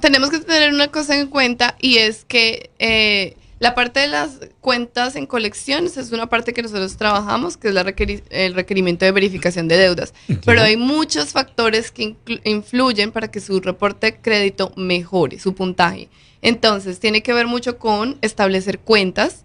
tenemos 0.00 0.30
que 0.30 0.38
tener 0.38 0.72
una 0.72 0.88
cosa 0.88 1.18
en 1.18 1.28
cuenta 1.28 1.76
y 1.80 1.98
es 1.98 2.24
que 2.24 2.70
eh, 2.78 3.36
la 3.60 3.74
parte 3.74 4.00
de 4.00 4.08
las 4.08 4.40
cuentas 4.60 5.16
en 5.16 5.26
colecciones 5.26 5.96
es 5.96 6.12
una 6.12 6.28
parte 6.28 6.52
que 6.52 6.62
nosotros 6.62 6.96
trabajamos, 6.96 7.56
que 7.56 7.68
es 7.68 7.74
la 7.74 7.82
el 8.30 8.54
requerimiento 8.54 9.04
de 9.04 9.12
verificación 9.12 9.68
de 9.68 9.76
deudas. 9.76 10.12
Pero 10.44 10.62
hay 10.62 10.76
muchos 10.76 11.30
factores 11.30 11.90
que 11.90 12.16
influyen 12.44 13.12
para 13.12 13.30
que 13.30 13.40
su 13.40 13.60
reporte 13.60 14.06
de 14.06 14.16
crédito 14.16 14.72
mejore, 14.76 15.38
su 15.38 15.54
puntaje. 15.54 16.08
Entonces, 16.42 16.98
tiene 17.00 17.22
que 17.22 17.32
ver 17.32 17.46
mucho 17.46 17.78
con 17.78 18.18
establecer 18.20 18.78
cuentas. 18.80 19.44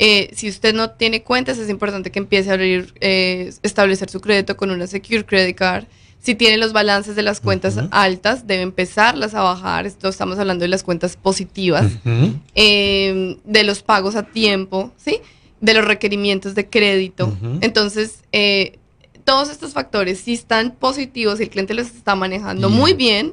Eh, 0.00 0.30
si 0.34 0.48
usted 0.48 0.74
no 0.74 0.90
tiene 0.90 1.22
cuentas, 1.22 1.58
es 1.58 1.70
importante 1.70 2.10
que 2.10 2.18
empiece 2.18 2.50
a 2.50 2.54
abrir, 2.54 2.92
eh, 3.00 3.52
establecer 3.62 4.10
su 4.10 4.20
crédito 4.20 4.56
con 4.56 4.72
una 4.72 4.88
Secure 4.88 5.24
Credit 5.24 5.56
Card. 5.56 5.84
Si 6.20 6.34
tiene 6.34 6.58
los 6.58 6.72
balances 6.72 7.16
de 7.16 7.22
las 7.22 7.40
cuentas 7.40 7.78
altas, 7.90 8.46
debe 8.46 8.62
empezarlas 8.62 9.34
a 9.34 9.42
bajar. 9.42 9.86
Esto 9.86 10.08
estamos 10.08 10.38
hablando 10.38 10.62
de 10.62 10.68
las 10.68 10.82
cuentas 10.82 11.16
positivas, 11.16 11.92
eh, 12.54 13.38
de 13.44 13.64
los 13.64 13.82
pagos 13.82 14.16
a 14.16 14.24
tiempo, 14.24 14.92
¿sí? 14.96 15.20
De 15.60 15.72
los 15.72 15.84
requerimientos 15.84 16.54
de 16.54 16.68
crédito. 16.68 17.34
Entonces, 17.62 18.22
eh, 18.32 18.78
todos 19.24 19.48
estos 19.48 19.72
factores, 19.72 20.20
si 20.20 20.34
están 20.34 20.72
positivos, 20.72 21.38
si 21.38 21.44
el 21.44 21.50
cliente 21.50 21.72
los 21.72 21.86
está 21.86 22.14
manejando 22.14 22.68
muy 22.68 22.92
bien, 22.92 23.32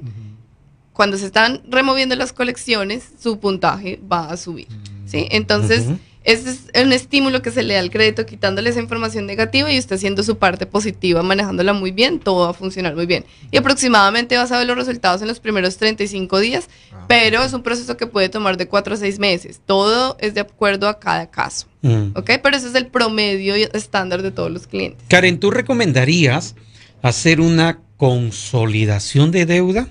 cuando 0.94 1.17
se 1.17 1.25
están 1.25 1.62
removiendo 1.70 2.15
las 2.15 2.32
colecciones, 2.32 3.12
su 3.20 3.38
puntaje 3.39 4.00
va 4.12 4.29
a 4.29 4.38
subir. 4.38 4.67
¿sí? 5.06 5.27
Entonces, 5.32 5.86
Es 6.27 6.43
un 6.75 6.91
estímulo 6.91 7.41
que 7.41 7.51
se 7.51 7.63
le 7.63 7.75
da 7.75 7.79
al 7.79 7.89
crédito, 7.89 8.25
quitándole 8.25 8.69
esa 8.69 8.81
información 8.81 9.25
negativa 9.25 9.72
y 9.72 9.79
usted 9.79 9.96
haciendo 9.96 10.24
su 10.24 10.38
parte 10.38 10.65
positiva, 10.65 11.24
manejándola 11.24 11.72
muy 11.72 11.91
bien, 11.91 12.19
todo 12.19 12.43
va 12.43 12.50
a 12.50 12.53
funcionar 12.53 12.96
muy 12.96 13.05
bien. 13.05 13.24
Y 13.50 13.55
aproximadamente 13.55 14.36
vas 14.36 14.51
a 14.51 14.57
ver 14.57 14.67
los 14.67 14.75
resultados 14.75 15.22
en 15.22 15.29
los 15.29 15.39
primeros 15.39 15.77
35 15.77 16.39
días, 16.41 16.67
Ah, 16.91 17.05
pero 17.07 17.43
es 17.43 17.53
un 17.53 17.63
proceso 17.63 17.96
que 17.96 18.07
puede 18.07 18.27
tomar 18.27 18.57
de 18.57 18.67
4 18.67 18.96
a 18.96 18.98
6 18.98 19.19
meses. 19.19 19.62
Todo 19.65 20.17
es 20.19 20.34
de 20.34 20.41
acuerdo 20.41 20.89
a 20.89 21.00
cada 21.00 21.31
caso. 21.31 21.67
Mm. 21.81 22.10
¿Ok? 22.15 22.31
Pero 22.43 22.57
ese 22.57 22.67
es 22.67 22.75
el 22.75 22.88
promedio 22.88 23.55
y 23.55 23.63
estándar 23.63 24.22
de 24.22 24.31
todos 24.31 24.51
los 24.51 24.67
clientes. 24.67 25.05
Karen, 25.07 25.39
¿tú 25.39 25.50
recomendarías 25.50 26.55
hacer 27.01 27.39
una 27.39 27.79
consolidación 27.96 29.31
de 29.31 29.46
deuda? 29.46 29.88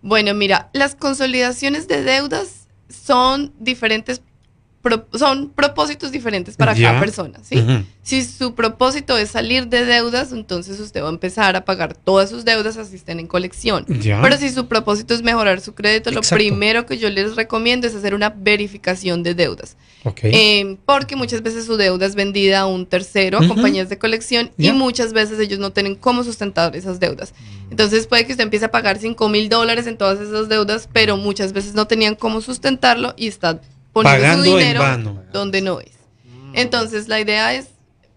Bueno, 0.00 0.34
mira, 0.34 0.70
las 0.72 0.94
consolidaciones 0.94 1.88
de 1.88 2.02
deudas 2.02 2.68
son 2.88 3.52
diferentes, 3.58 4.22
pro- 4.82 5.06
son 5.14 5.48
propósitos 5.50 6.10
diferentes 6.12 6.56
para 6.56 6.74
Ya. 6.74 6.88
cada 6.88 7.00
persona, 7.00 7.38
¿sí? 7.42 7.58
Ujú. 7.58 7.84
Si 8.02 8.24
su 8.24 8.54
propósito 8.54 9.16
es 9.16 9.30
salir 9.30 9.68
de 9.68 9.84
deudas, 9.84 10.32
entonces 10.32 10.80
usted 10.80 11.02
va 11.02 11.06
a 11.06 11.10
empezar 11.10 11.54
a 11.56 11.64
pagar 11.64 11.94
todas 11.94 12.28
sus 12.30 12.44
deudas 12.44 12.76
así 12.76 12.96
estén 12.96 13.20
en 13.20 13.26
colección. 13.28 13.86
Ya. 14.00 14.20
Pero 14.20 14.36
si 14.36 14.50
su 14.50 14.66
propósito 14.66 15.14
es 15.14 15.22
mejorar 15.22 15.60
su 15.60 15.74
crédito, 15.74 16.10
lo 16.10 16.18
Exacto. 16.18 16.34
primero 16.36 16.84
que 16.84 16.98
yo 16.98 17.08
les 17.10 17.36
recomiendo 17.36 17.86
es 17.86 17.94
hacer 17.94 18.14
una 18.14 18.30
verificación 18.30 19.22
de 19.22 19.34
deudas. 19.34 19.76
Ok. 20.04 20.20
Eh, 20.24 20.76
porque 20.84 21.14
muchas 21.14 21.42
veces 21.42 21.64
su 21.64 21.76
deuda 21.76 22.06
es 22.06 22.16
vendida 22.16 22.60
a 22.60 22.66
un 22.66 22.86
tercero, 22.86 23.38
a 23.38 23.40
Ujú. 23.42 23.50
compañías 23.54 23.88
de 23.88 23.98
colección, 23.98 24.50
Ya. 24.58 24.70
y 24.70 24.72
muchas 24.72 25.12
veces 25.12 25.38
ellos 25.38 25.60
no 25.60 25.70
tienen 25.70 25.94
cómo 25.94 26.24
sustentar 26.24 26.74
esas 26.74 26.98
deudas. 26.98 27.34
Entonces 27.70 28.06
puede 28.08 28.26
que 28.26 28.32
usted 28.32 28.42
empiece 28.44 28.64
a 28.66 28.70
pagar 28.72 28.98
5 28.98 29.28
mil 29.28 29.48
dólares 29.48 29.86
en 29.86 29.96
todas 29.96 30.18
esas 30.20 30.48
deudas, 30.48 30.88
pero 30.92 31.16
muchas 31.16 31.52
veces 31.52 31.74
no 31.74 31.86
tenían 31.86 32.16
cómo 32.16 32.40
sustentarlo 32.40 33.14
y 33.16 33.28
está 33.28 33.60
poniendo 33.92 34.36
su 34.36 34.42
dinero 34.42 34.80
vano. 34.80 35.22
donde 35.32 35.60
no 35.60 35.80
es. 35.80 35.92
Entonces 36.54 37.08
la 37.08 37.20
idea 37.20 37.54
es, 37.54 37.68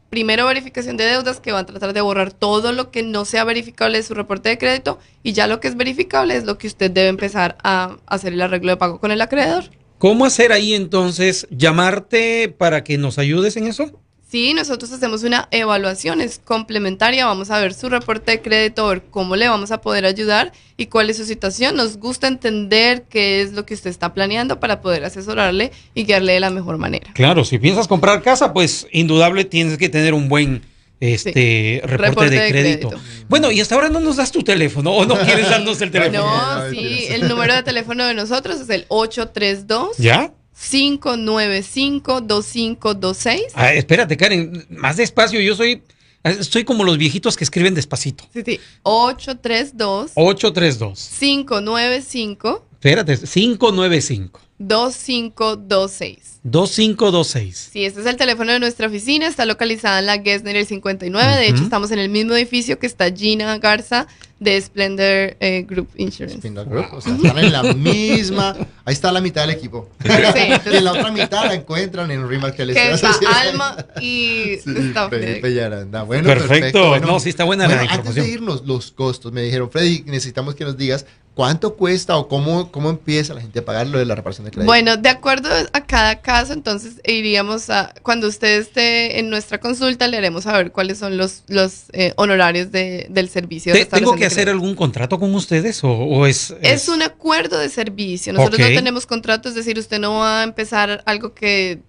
primero 0.09 0.45
verificación 0.45 0.97
de 0.97 1.05
deudas, 1.05 1.39
que 1.39 1.51
van 1.51 1.63
a 1.63 1.65
tratar 1.65 1.93
de 1.93 2.01
borrar 2.01 2.31
todo 2.31 2.71
lo 2.71 2.91
que 2.91 3.03
no 3.03 3.25
sea 3.25 3.43
verificable 3.43 3.97
de 3.97 4.03
su 4.03 4.13
reporte 4.13 4.49
de 4.49 4.57
crédito, 4.57 4.99
y 5.23 5.33
ya 5.33 5.47
lo 5.47 5.59
que 5.59 5.67
es 5.67 5.75
verificable 5.75 6.35
es 6.35 6.45
lo 6.45 6.57
que 6.57 6.67
usted 6.67 6.91
debe 6.91 7.07
empezar 7.07 7.57
a 7.63 7.97
hacer 8.05 8.33
el 8.33 8.41
arreglo 8.41 8.71
de 8.71 8.77
pago 8.77 8.99
con 8.99 9.11
el 9.11 9.21
acreedor. 9.21 9.65
¿Cómo 9.97 10.25
hacer 10.25 10.51
ahí 10.51 10.73
entonces? 10.73 11.47
¿Llamarte 11.49 12.49
para 12.49 12.83
que 12.83 12.97
nos 12.97 13.17
ayudes 13.17 13.55
en 13.57 13.67
eso? 13.67 14.01
Sí, 14.35 14.53
nosotros 14.53 14.91
hacemos 14.91 15.23
una 15.23 15.47
evaluación, 15.51 16.19
es 16.19 16.41
complementaria, 16.43 17.25
vamos 17.25 17.51
a 17.51 17.59
ver 17.61 17.73
su 17.73 17.87
reporte 17.87 18.31
de 18.31 18.41
crédito, 18.41 18.85
ver 18.85 19.03
cómo 19.09 19.37
le 19.37 19.47
vamos 19.47 19.71
a 19.71 19.79
poder 19.79 20.05
ayudar 20.05 20.51
y 20.75 20.87
cuál 20.87 21.09
es 21.09 21.15
su 21.15 21.23
situación. 21.23 21.77
Nos 21.77 21.95
gusta 21.95 22.27
entender 22.27 23.03
qué 23.03 23.39
es 23.39 23.53
lo 23.53 23.65
que 23.65 23.73
usted 23.73 23.89
está 23.89 24.13
planeando 24.13 24.59
para 24.59 24.81
poder 24.81 25.05
asesorarle 25.05 25.71
y 25.93 26.03
guiarle 26.03 26.33
de 26.33 26.41
la 26.41 26.49
mejor 26.49 26.77
manera. 26.77 27.13
Claro, 27.13 27.45
si 27.45 27.59
piensas 27.59 27.87
comprar 27.87 28.21
casa, 28.23 28.51
pues 28.51 28.87
indudable 28.91 29.45
tienes 29.45 29.77
que 29.77 29.87
tener 29.87 30.13
un 30.13 30.27
buen 30.27 30.63
este 30.99 31.79
reporte, 31.85 32.09
Reporte 32.09 32.29
de, 32.31 32.41
de 32.41 32.49
crédito. 32.49 32.89
crédito. 32.89 33.07
Bueno, 33.29 33.51
y 33.51 33.61
hasta 33.61 33.75
ahora 33.75 33.87
no 33.87 34.01
nos 34.01 34.17
das 34.17 34.33
tu 34.33 34.43
teléfono 34.43 34.91
o 34.91 35.05
no 35.05 35.15
quieres 35.15 35.49
darnos 35.49 35.79
el 35.79 35.91
teléfono. 35.91 36.25
No, 36.25 36.71
sí, 36.71 37.05
el 37.07 37.29
número 37.29 37.55
de 37.55 37.63
teléfono 37.63 38.05
de 38.05 38.13
nosotros 38.13 38.59
es 38.59 38.69
el 38.69 38.83
832 38.89 39.95
¿Ya? 39.97 40.33
595 40.57 42.21
2526. 42.21 43.43
Ah, 43.55 43.73
espérate, 43.73 44.17
Karen, 44.17 44.65
más 44.69 44.97
despacio. 44.97 45.39
Yo 45.41 45.55
soy, 45.55 45.81
estoy 46.23 46.63
como 46.63 46.83
los 46.83 46.97
viejitos 46.97 47.35
que 47.35 47.43
escriben 47.43 47.75
despacito. 47.75 48.23
Sí, 48.33 48.41
sí. 48.45 48.59
832 48.83 50.11
832. 50.15 51.09
595 51.19 52.65
Espérate, 52.85 53.17
595. 53.17 54.39
2526. 54.59 56.39
2526. 56.43 57.69
Sí, 57.73 57.83
este 57.83 58.01
es 58.01 58.05
el 58.05 58.15
teléfono 58.15 58.51
de 58.51 58.59
nuestra 58.59 58.87
oficina, 58.87 59.25
está 59.27 59.45
localizada 59.45 59.97
en 59.99 60.05
la 60.05 60.21
Gessner 60.21 60.55
el 60.55 60.67
59, 60.67 61.35
de 61.35 61.47
hecho 61.47 61.63
estamos 61.63 61.89
en 61.89 61.97
el 61.97 62.09
mismo 62.09 62.35
edificio 62.35 62.77
que 62.77 62.85
está 62.85 63.11
Gina 63.11 63.57
Garza 63.57 64.05
de 64.39 64.61
Splendor 64.61 65.37
eh, 65.39 65.65
Group 65.67 65.87
Insurance. 65.95 66.37
Spindle 66.39 66.65
Group, 66.65 66.87
o 66.91 67.01
sea, 67.01 67.15
están 67.15 67.37
en 67.37 67.51
la 67.51 67.63
misma. 67.73 68.55
Ahí 68.83 68.93
está 68.93 69.11
la 69.11 69.21
mitad 69.21 69.41
del 69.41 69.51
equipo. 69.51 69.89
entonces- 70.03 70.61
y 70.73 70.75
en 70.77 70.83
la 70.83 70.91
otra 70.91 71.11
mitad 71.11 71.45
la 71.45 71.53
encuentran 71.53 72.11
en 72.11 72.27
Remark 72.27 72.55
que 72.55 72.65
les 72.65 72.75
Que 72.75 72.91
está. 72.91 73.11
Alma 73.39 73.77
y 74.01 74.57
Sí, 74.63 74.73
está 74.77 75.07
Freddy. 75.09 75.53
Yaranda. 75.53 76.03
Bueno, 76.03 76.23
Perfecto. 76.27 76.49
perfecto. 76.49 76.87
Bueno, 76.89 77.07
No, 77.07 77.19
sí 77.19 77.29
está 77.29 77.45
buena 77.45 77.63
la 77.67 77.75
bueno, 77.75 77.81
Antes 77.83 77.97
información. 77.97 78.25
de 78.25 78.31
irnos, 78.33 78.65
los 78.65 78.91
costos. 78.91 79.31
Me 79.31 79.41
dijeron, 79.41 79.71
Freddy, 79.71 80.03
necesitamos 80.05 80.55
que 80.55 80.65
nos 80.65 80.77
digas 80.77 81.05
cuánto 81.35 81.75
cuesta 81.75 82.15
o 82.17 82.27
cómo, 82.29 82.71
cómo 82.71 82.89
empieza 82.89 83.33
la 83.33 83.41
gente 83.41 83.59
a 83.59 83.65
pagar 83.65 83.87
lo 83.87 83.99
de 83.99 84.05
la 84.05 84.15
reparación 84.15 84.45
de 84.45 84.51
crédito. 84.51 84.65
Bueno, 84.65 84.95
de 84.95 85.09
acuerdo 85.09 85.49
a 85.73 85.85
cada 85.85 86.21
caso, 86.21 86.53
entonces 86.53 86.93
iríamos 87.05 87.69
a, 87.69 87.93
cuando 88.03 88.27
usted 88.27 88.57
esté 88.61 89.19
en 89.19 89.29
nuestra 89.29 89.59
consulta, 89.59 90.07
le 90.07 90.15
haremos 90.17 90.45
saber 90.45 90.71
cuáles 90.71 90.97
son 90.97 91.17
los, 91.17 91.43
los 91.47 91.83
eh, 91.91 92.13
honorarios 92.15 92.71
de- 92.71 93.07
del 93.09 93.27
servicio. 93.29 93.73
de 93.73 93.85
¿Tengo 93.85 94.13
que 94.13 94.21
de 94.21 94.25
hacer 94.27 94.47
algún 94.49 94.75
contrato 94.75 95.19
con 95.19 95.35
ustedes 95.35 95.83
o, 95.83 95.91
o 95.91 96.25
es, 96.25 96.55
Es 96.61 96.87
un 96.87 97.01
acuerdo 97.01 97.59
de 97.59 97.67
servicio. 97.69 98.31
Nosotros 98.31 98.59
no 98.61 98.67
tenemos 98.67 99.05
contrato, 99.05 99.49
es 99.49 99.55
decir, 99.55 99.77
usted 99.77 99.99
no 99.99 100.19
va 100.19 100.39
a 100.39 100.43
empezar 100.43 101.03
algo 101.05 101.33
que 101.33 101.81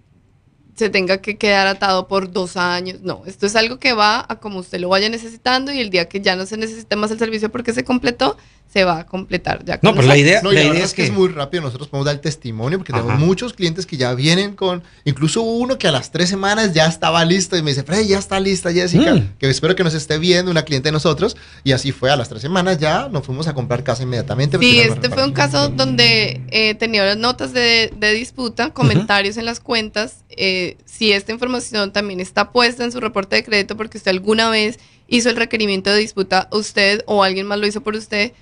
se 0.74 0.90
tenga 0.90 1.22
que 1.22 1.38
quedar 1.38 1.66
atado 1.68 2.06
por 2.06 2.30
dos 2.32 2.56
años. 2.58 3.00
No, 3.00 3.22
esto 3.26 3.46
es 3.46 3.56
algo 3.56 3.78
que 3.78 3.94
va 3.94 4.26
a 4.28 4.36
como 4.40 4.58
usted 4.58 4.78
lo 4.78 4.90
vaya 4.90 5.08
necesitando 5.08 5.72
y 5.72 5.80
el 5.80 5.88
día 5.88 6.06
que 6.08 6.20
ya 6.20 6.36
no 6.36 6.44
se 6.44 6.58
necesite 6.58 6.96
más 6.96 7.10
el 7.10 7.18
servicio 7.18 7.50
porque 7.50 7.72
se 7.72 7.82
completó, 7.82 8.36
se 8.72 8.84
va 8.84 9.00
a 9.00 9.06
completar 9.06 9.64
ya. 9.64 9.78
No, 9.82 9.94
pero 9.94 10.06
la 10.06 10.16
idea, 10.16 10.42
No, 10.42 10.52
la 10.52 10.60
la 10.60 10.66
idea 10.66 10.78
es 10.80 10.90
es 10.90 10.94
que 10.94 11.04
es 11.04 11.12
muy 11.12 11.28
rápido. 11.28 11.62
Nosotros 11.62 11.88
podemos 11.88 12.04
dar 12.06 12.14
el 12.14 12.20
testimonio 12.20 12.78
porque 12.78 12.92
tenemos 12.92 13.18
muchos 13.18 13.52
clientes 13.54 13.86
que 13.86 13.96
ya 13.96 14.12
vienen 14.14 14.54
con. 14.54 14.82
Incluso 15.04 15.40
uno 15.42 15.78
que 15.78 15.88
a 15.88 15.92
las 15.92 16.10
tres 16.10 16.28
semanas 16.28 16.74
ya 16.74 16.86
estaba 16.86 17.24
listo 17.24 17.56
y 17.56 17.62
me 17.62 17.70
dice, 17.70 17.84
Freddy, 17.84 18.08
ya 18.08 18.18
está 18.18 18.38
lista 18.38 18.72
Jessica. 18.72 19.14
Mm. 19.14 19.34
Que 19.38 19.48
espero 19.48 19.74
que 19.76 19.84
nos 19.84 19.94
esté 19.94 20.18
viendo, 20.18 20.50
una 20.50 20.62
cliente 20.64 20.88
de 20.88 20.92
nosotros. 20.92 21.36
Y 21.64 21.72
así 21.72 21.92
fue. 21.92 22.10
A 22.10 22.16
las 22.16 22.28
tres 22.28 22.42
semanas 22.42 22.78
ya 22.78 23.08
nos 23.08 23.24
fuimos 23.24 23.46
a 23.48 23.54
comprar 23.54 23.82
casa 23.82 24.02
inmediatamente. 24.02 24.58
Sí, 24.58 24.80
este 24.80 25.08
fue 25.08 25.24
un 25.24 25.32
caso 25.32 25.68
donde 25.68 26.42
eh, 26.50 26.74
tenía 26.74 27.04
las 27.04 27.16
notas 27.16 27.52
de, 27.52 27.92
de 27.96 28.12
disputa, 28.12 28.70
comentarios 28.70 29.36
en 29.36 29.44
las 29.46 29.60
cuentas. 29.60 30.24
eh, 30.30 30.76
si 30.84 31.12
esta 31.12 31.32
información 31.32 31.92
también 31.92 32.20
está 32.20 32.50
puesta 32.52 32.84
en 32.84 32.92
su 32.92 33.00
reporte 33.00 33.36
de 33.36 33.44
crédito 33.44 33.76
porque 33.76 33.98
usted 33.98 34.10
alguna 34.10 34.50
vez 34.50 34.78
hizo 35.08 35.30
el 35.30 35.36
requerimiento 35.36 35.90
de 35.90 35.98
disputa, 35.98 36.48
usted 36.52 37.02
o 37.06 37.22
alguien 37.22 37.46
más 37.46 37.58
lo 37.58 37.66
hizo 37.66 37.80
por 37.80 37.94
usted, 37.94 38.32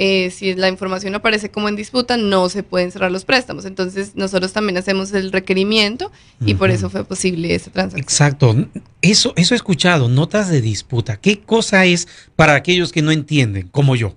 eh, 0.00 0.30
si 0.30 0.54
la 0.54 0.68
información 0.68 1.16
aparece 1.16 1.50
como 1.50 1.68
en 1.68 1.74
disputa, 1.74 2.16
no 2.16 2.48
se 2.48 2.62
pueden 2.62 2.92
cerrar 2.92 3.10
los 3.10 3.24
préstamos. 3.24 3.64
Entonces, 3.64 4.12
nosotros 4.14 4.52
también 4.52 4.78
hacemos 4.78 5.12
el 5.12 5.32
requerimiento 5.32 6.12
y 6.46 6.54
por 6.54 6.70
eso 6.70 6.88
fue 6.88 7.04
posible 7.04 7.52
esta 7.52 7.72
transacción. 7.72 8.04
Exacto. 8.04 8.54
Eso, 9.02 9.32
eso 9.34 9.54
he 9.54 9.56
escuchado, 9.56 10.08
notas 10.08 10.50
de 10.50 10.60
disputa. 10.60 11.16
¿Qué 11.16 11.40
cosa 11.40 11.84
es 11.84 12.06
para 12.36 12.54
aquellos 12.54 12.92
que 12.92 13.02
no 13.02 13.10
entienden, 13.10 13.66
como 13.72 13.96
yo? 13.96 14.14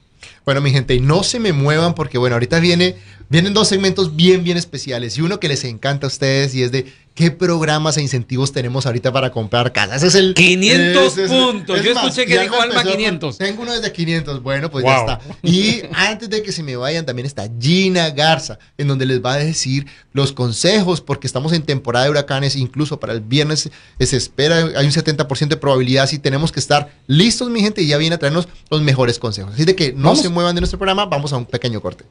Bueno, 0.44 0.60
mi 0.60 0.70
gente, 0.70 0.94
y 0.94 1.00
no 1.00 1.24
se 1.24 1.40
me 1.40 1.52
muevan 1.52 1.94
porque, 1.94 2.16
bueno, 2.16 2.36
ahorita 2.36 2.60
viene, 2.60 2.94
vienen 3.28 3.54
dos 3.54 3.68
segmentos 3.68 4.14
bien, 4.16 4.44
bien 4.44 4.56
especiales 4.56 5.16
y 5.18 5.22
uno 5.22 5.38
que 5.40 5.48
les 5.48 5.64
encanta 5.64 6.06
a 6.06 6.08
ustedes 6.08 6.54
y 6.54 6.62
es 6.62 6.72
de 6.72 6.92
qué 7.14 7.32
programas 7.32 7.96
e 7.96 8.00
incentivos 8.02 8.52
tenemos 8.52 8.86
ahorita 8.86 9.12
para 9.12 9.30
comprar 9.32 9.72
casas. 9.72 9.96
Ese 10.04 10.06
es 10.06 10.14
el... 10.14 10.34
500 10.34 11.12
ese 11.12 11.24
es- 11.24 11.30
puntos. 11.30 11.78
es 11.80 11.84
Yo 11.84 11.94
más, 11.94 12.04
escuché 12.04 12.26
que 12.26 12.38
dijo 12.40 12.54
Alma 12.54 12.76
empezó 12.76 12.88
a- 12.90 12.96
500. 12.96 13.38
Tengo 13.38 13.62
uno 13.62 13.72
desde 13.72 13.90
500. 13.92 14.40
Bueno, 14.42 14.70
pues 14.70 14.84
Wow. 14.84 14.92
ya 14.92 14.98
está. 15.14 15.20
Y 15.42 15.82
antes 15.94 16.30
de 16.30 16.42
que 16.42 16.52
se 16.52 16.62
me 16.62 16.76
vayan, 16.76 17.04
también 17.04 17.26
está 17.26 17.50
Gina 17.60 18.10
Garza, 18.10 18.60
en 18.78 18.86
donde 18.86 19.04
les 19.04 19.20
va 19.22 19.32
a 19.34 19.38
decir 19.38 19.86
los 20.12 20.32
consejos, 20.32 21.00
porque 21.00 21.26
estamos 21.26 21.52
en 21.52 21.62
temporada 21.62 22.04
de 22.04 22.12
huracanes, 22.12 22.54
incluso 22.54 23.00
para 23.00 23.12
el 23.14 23.20
viernes 23.20 23.68
se 23.98 24.16
espera, 24.16 24.58
hay 24.76 24.86
un 24.86 24.92
70% 24.92 25.48
de 25.48 25.56
probabilidad, 25.56 26.08
y 26.12 26.18
tenemos 26.18 26.52
que 26.52 26.60
estar 26.60 26.92
listos, 27.08 27.50
mi 27.50 27.60
gente, 27.60 27.82
y 27.82 27.88
ya 27.88 27.98
viene 27.98 28.14
a 28.14 28.18
traernos 28.18 28.46
los 28.70 28.80
mejores 28.80 29.18
consejos. 29.18 29.54
Así 29.54 29.64
de 29.64 29.74
que 29.74 29.92
no 29.92 30.04
Vamos. 30.10 30.22
se 30.22 30.28
muevan 30.28 30.54
de 30.54 30.60
nuestro 30.60 30.78
programa, 30.78 31.04
vamos 31.06 31.32
a 31.32 31.36
un 31.36 31.46
pequeño 31.46 31.80
corte. 31.80 32.04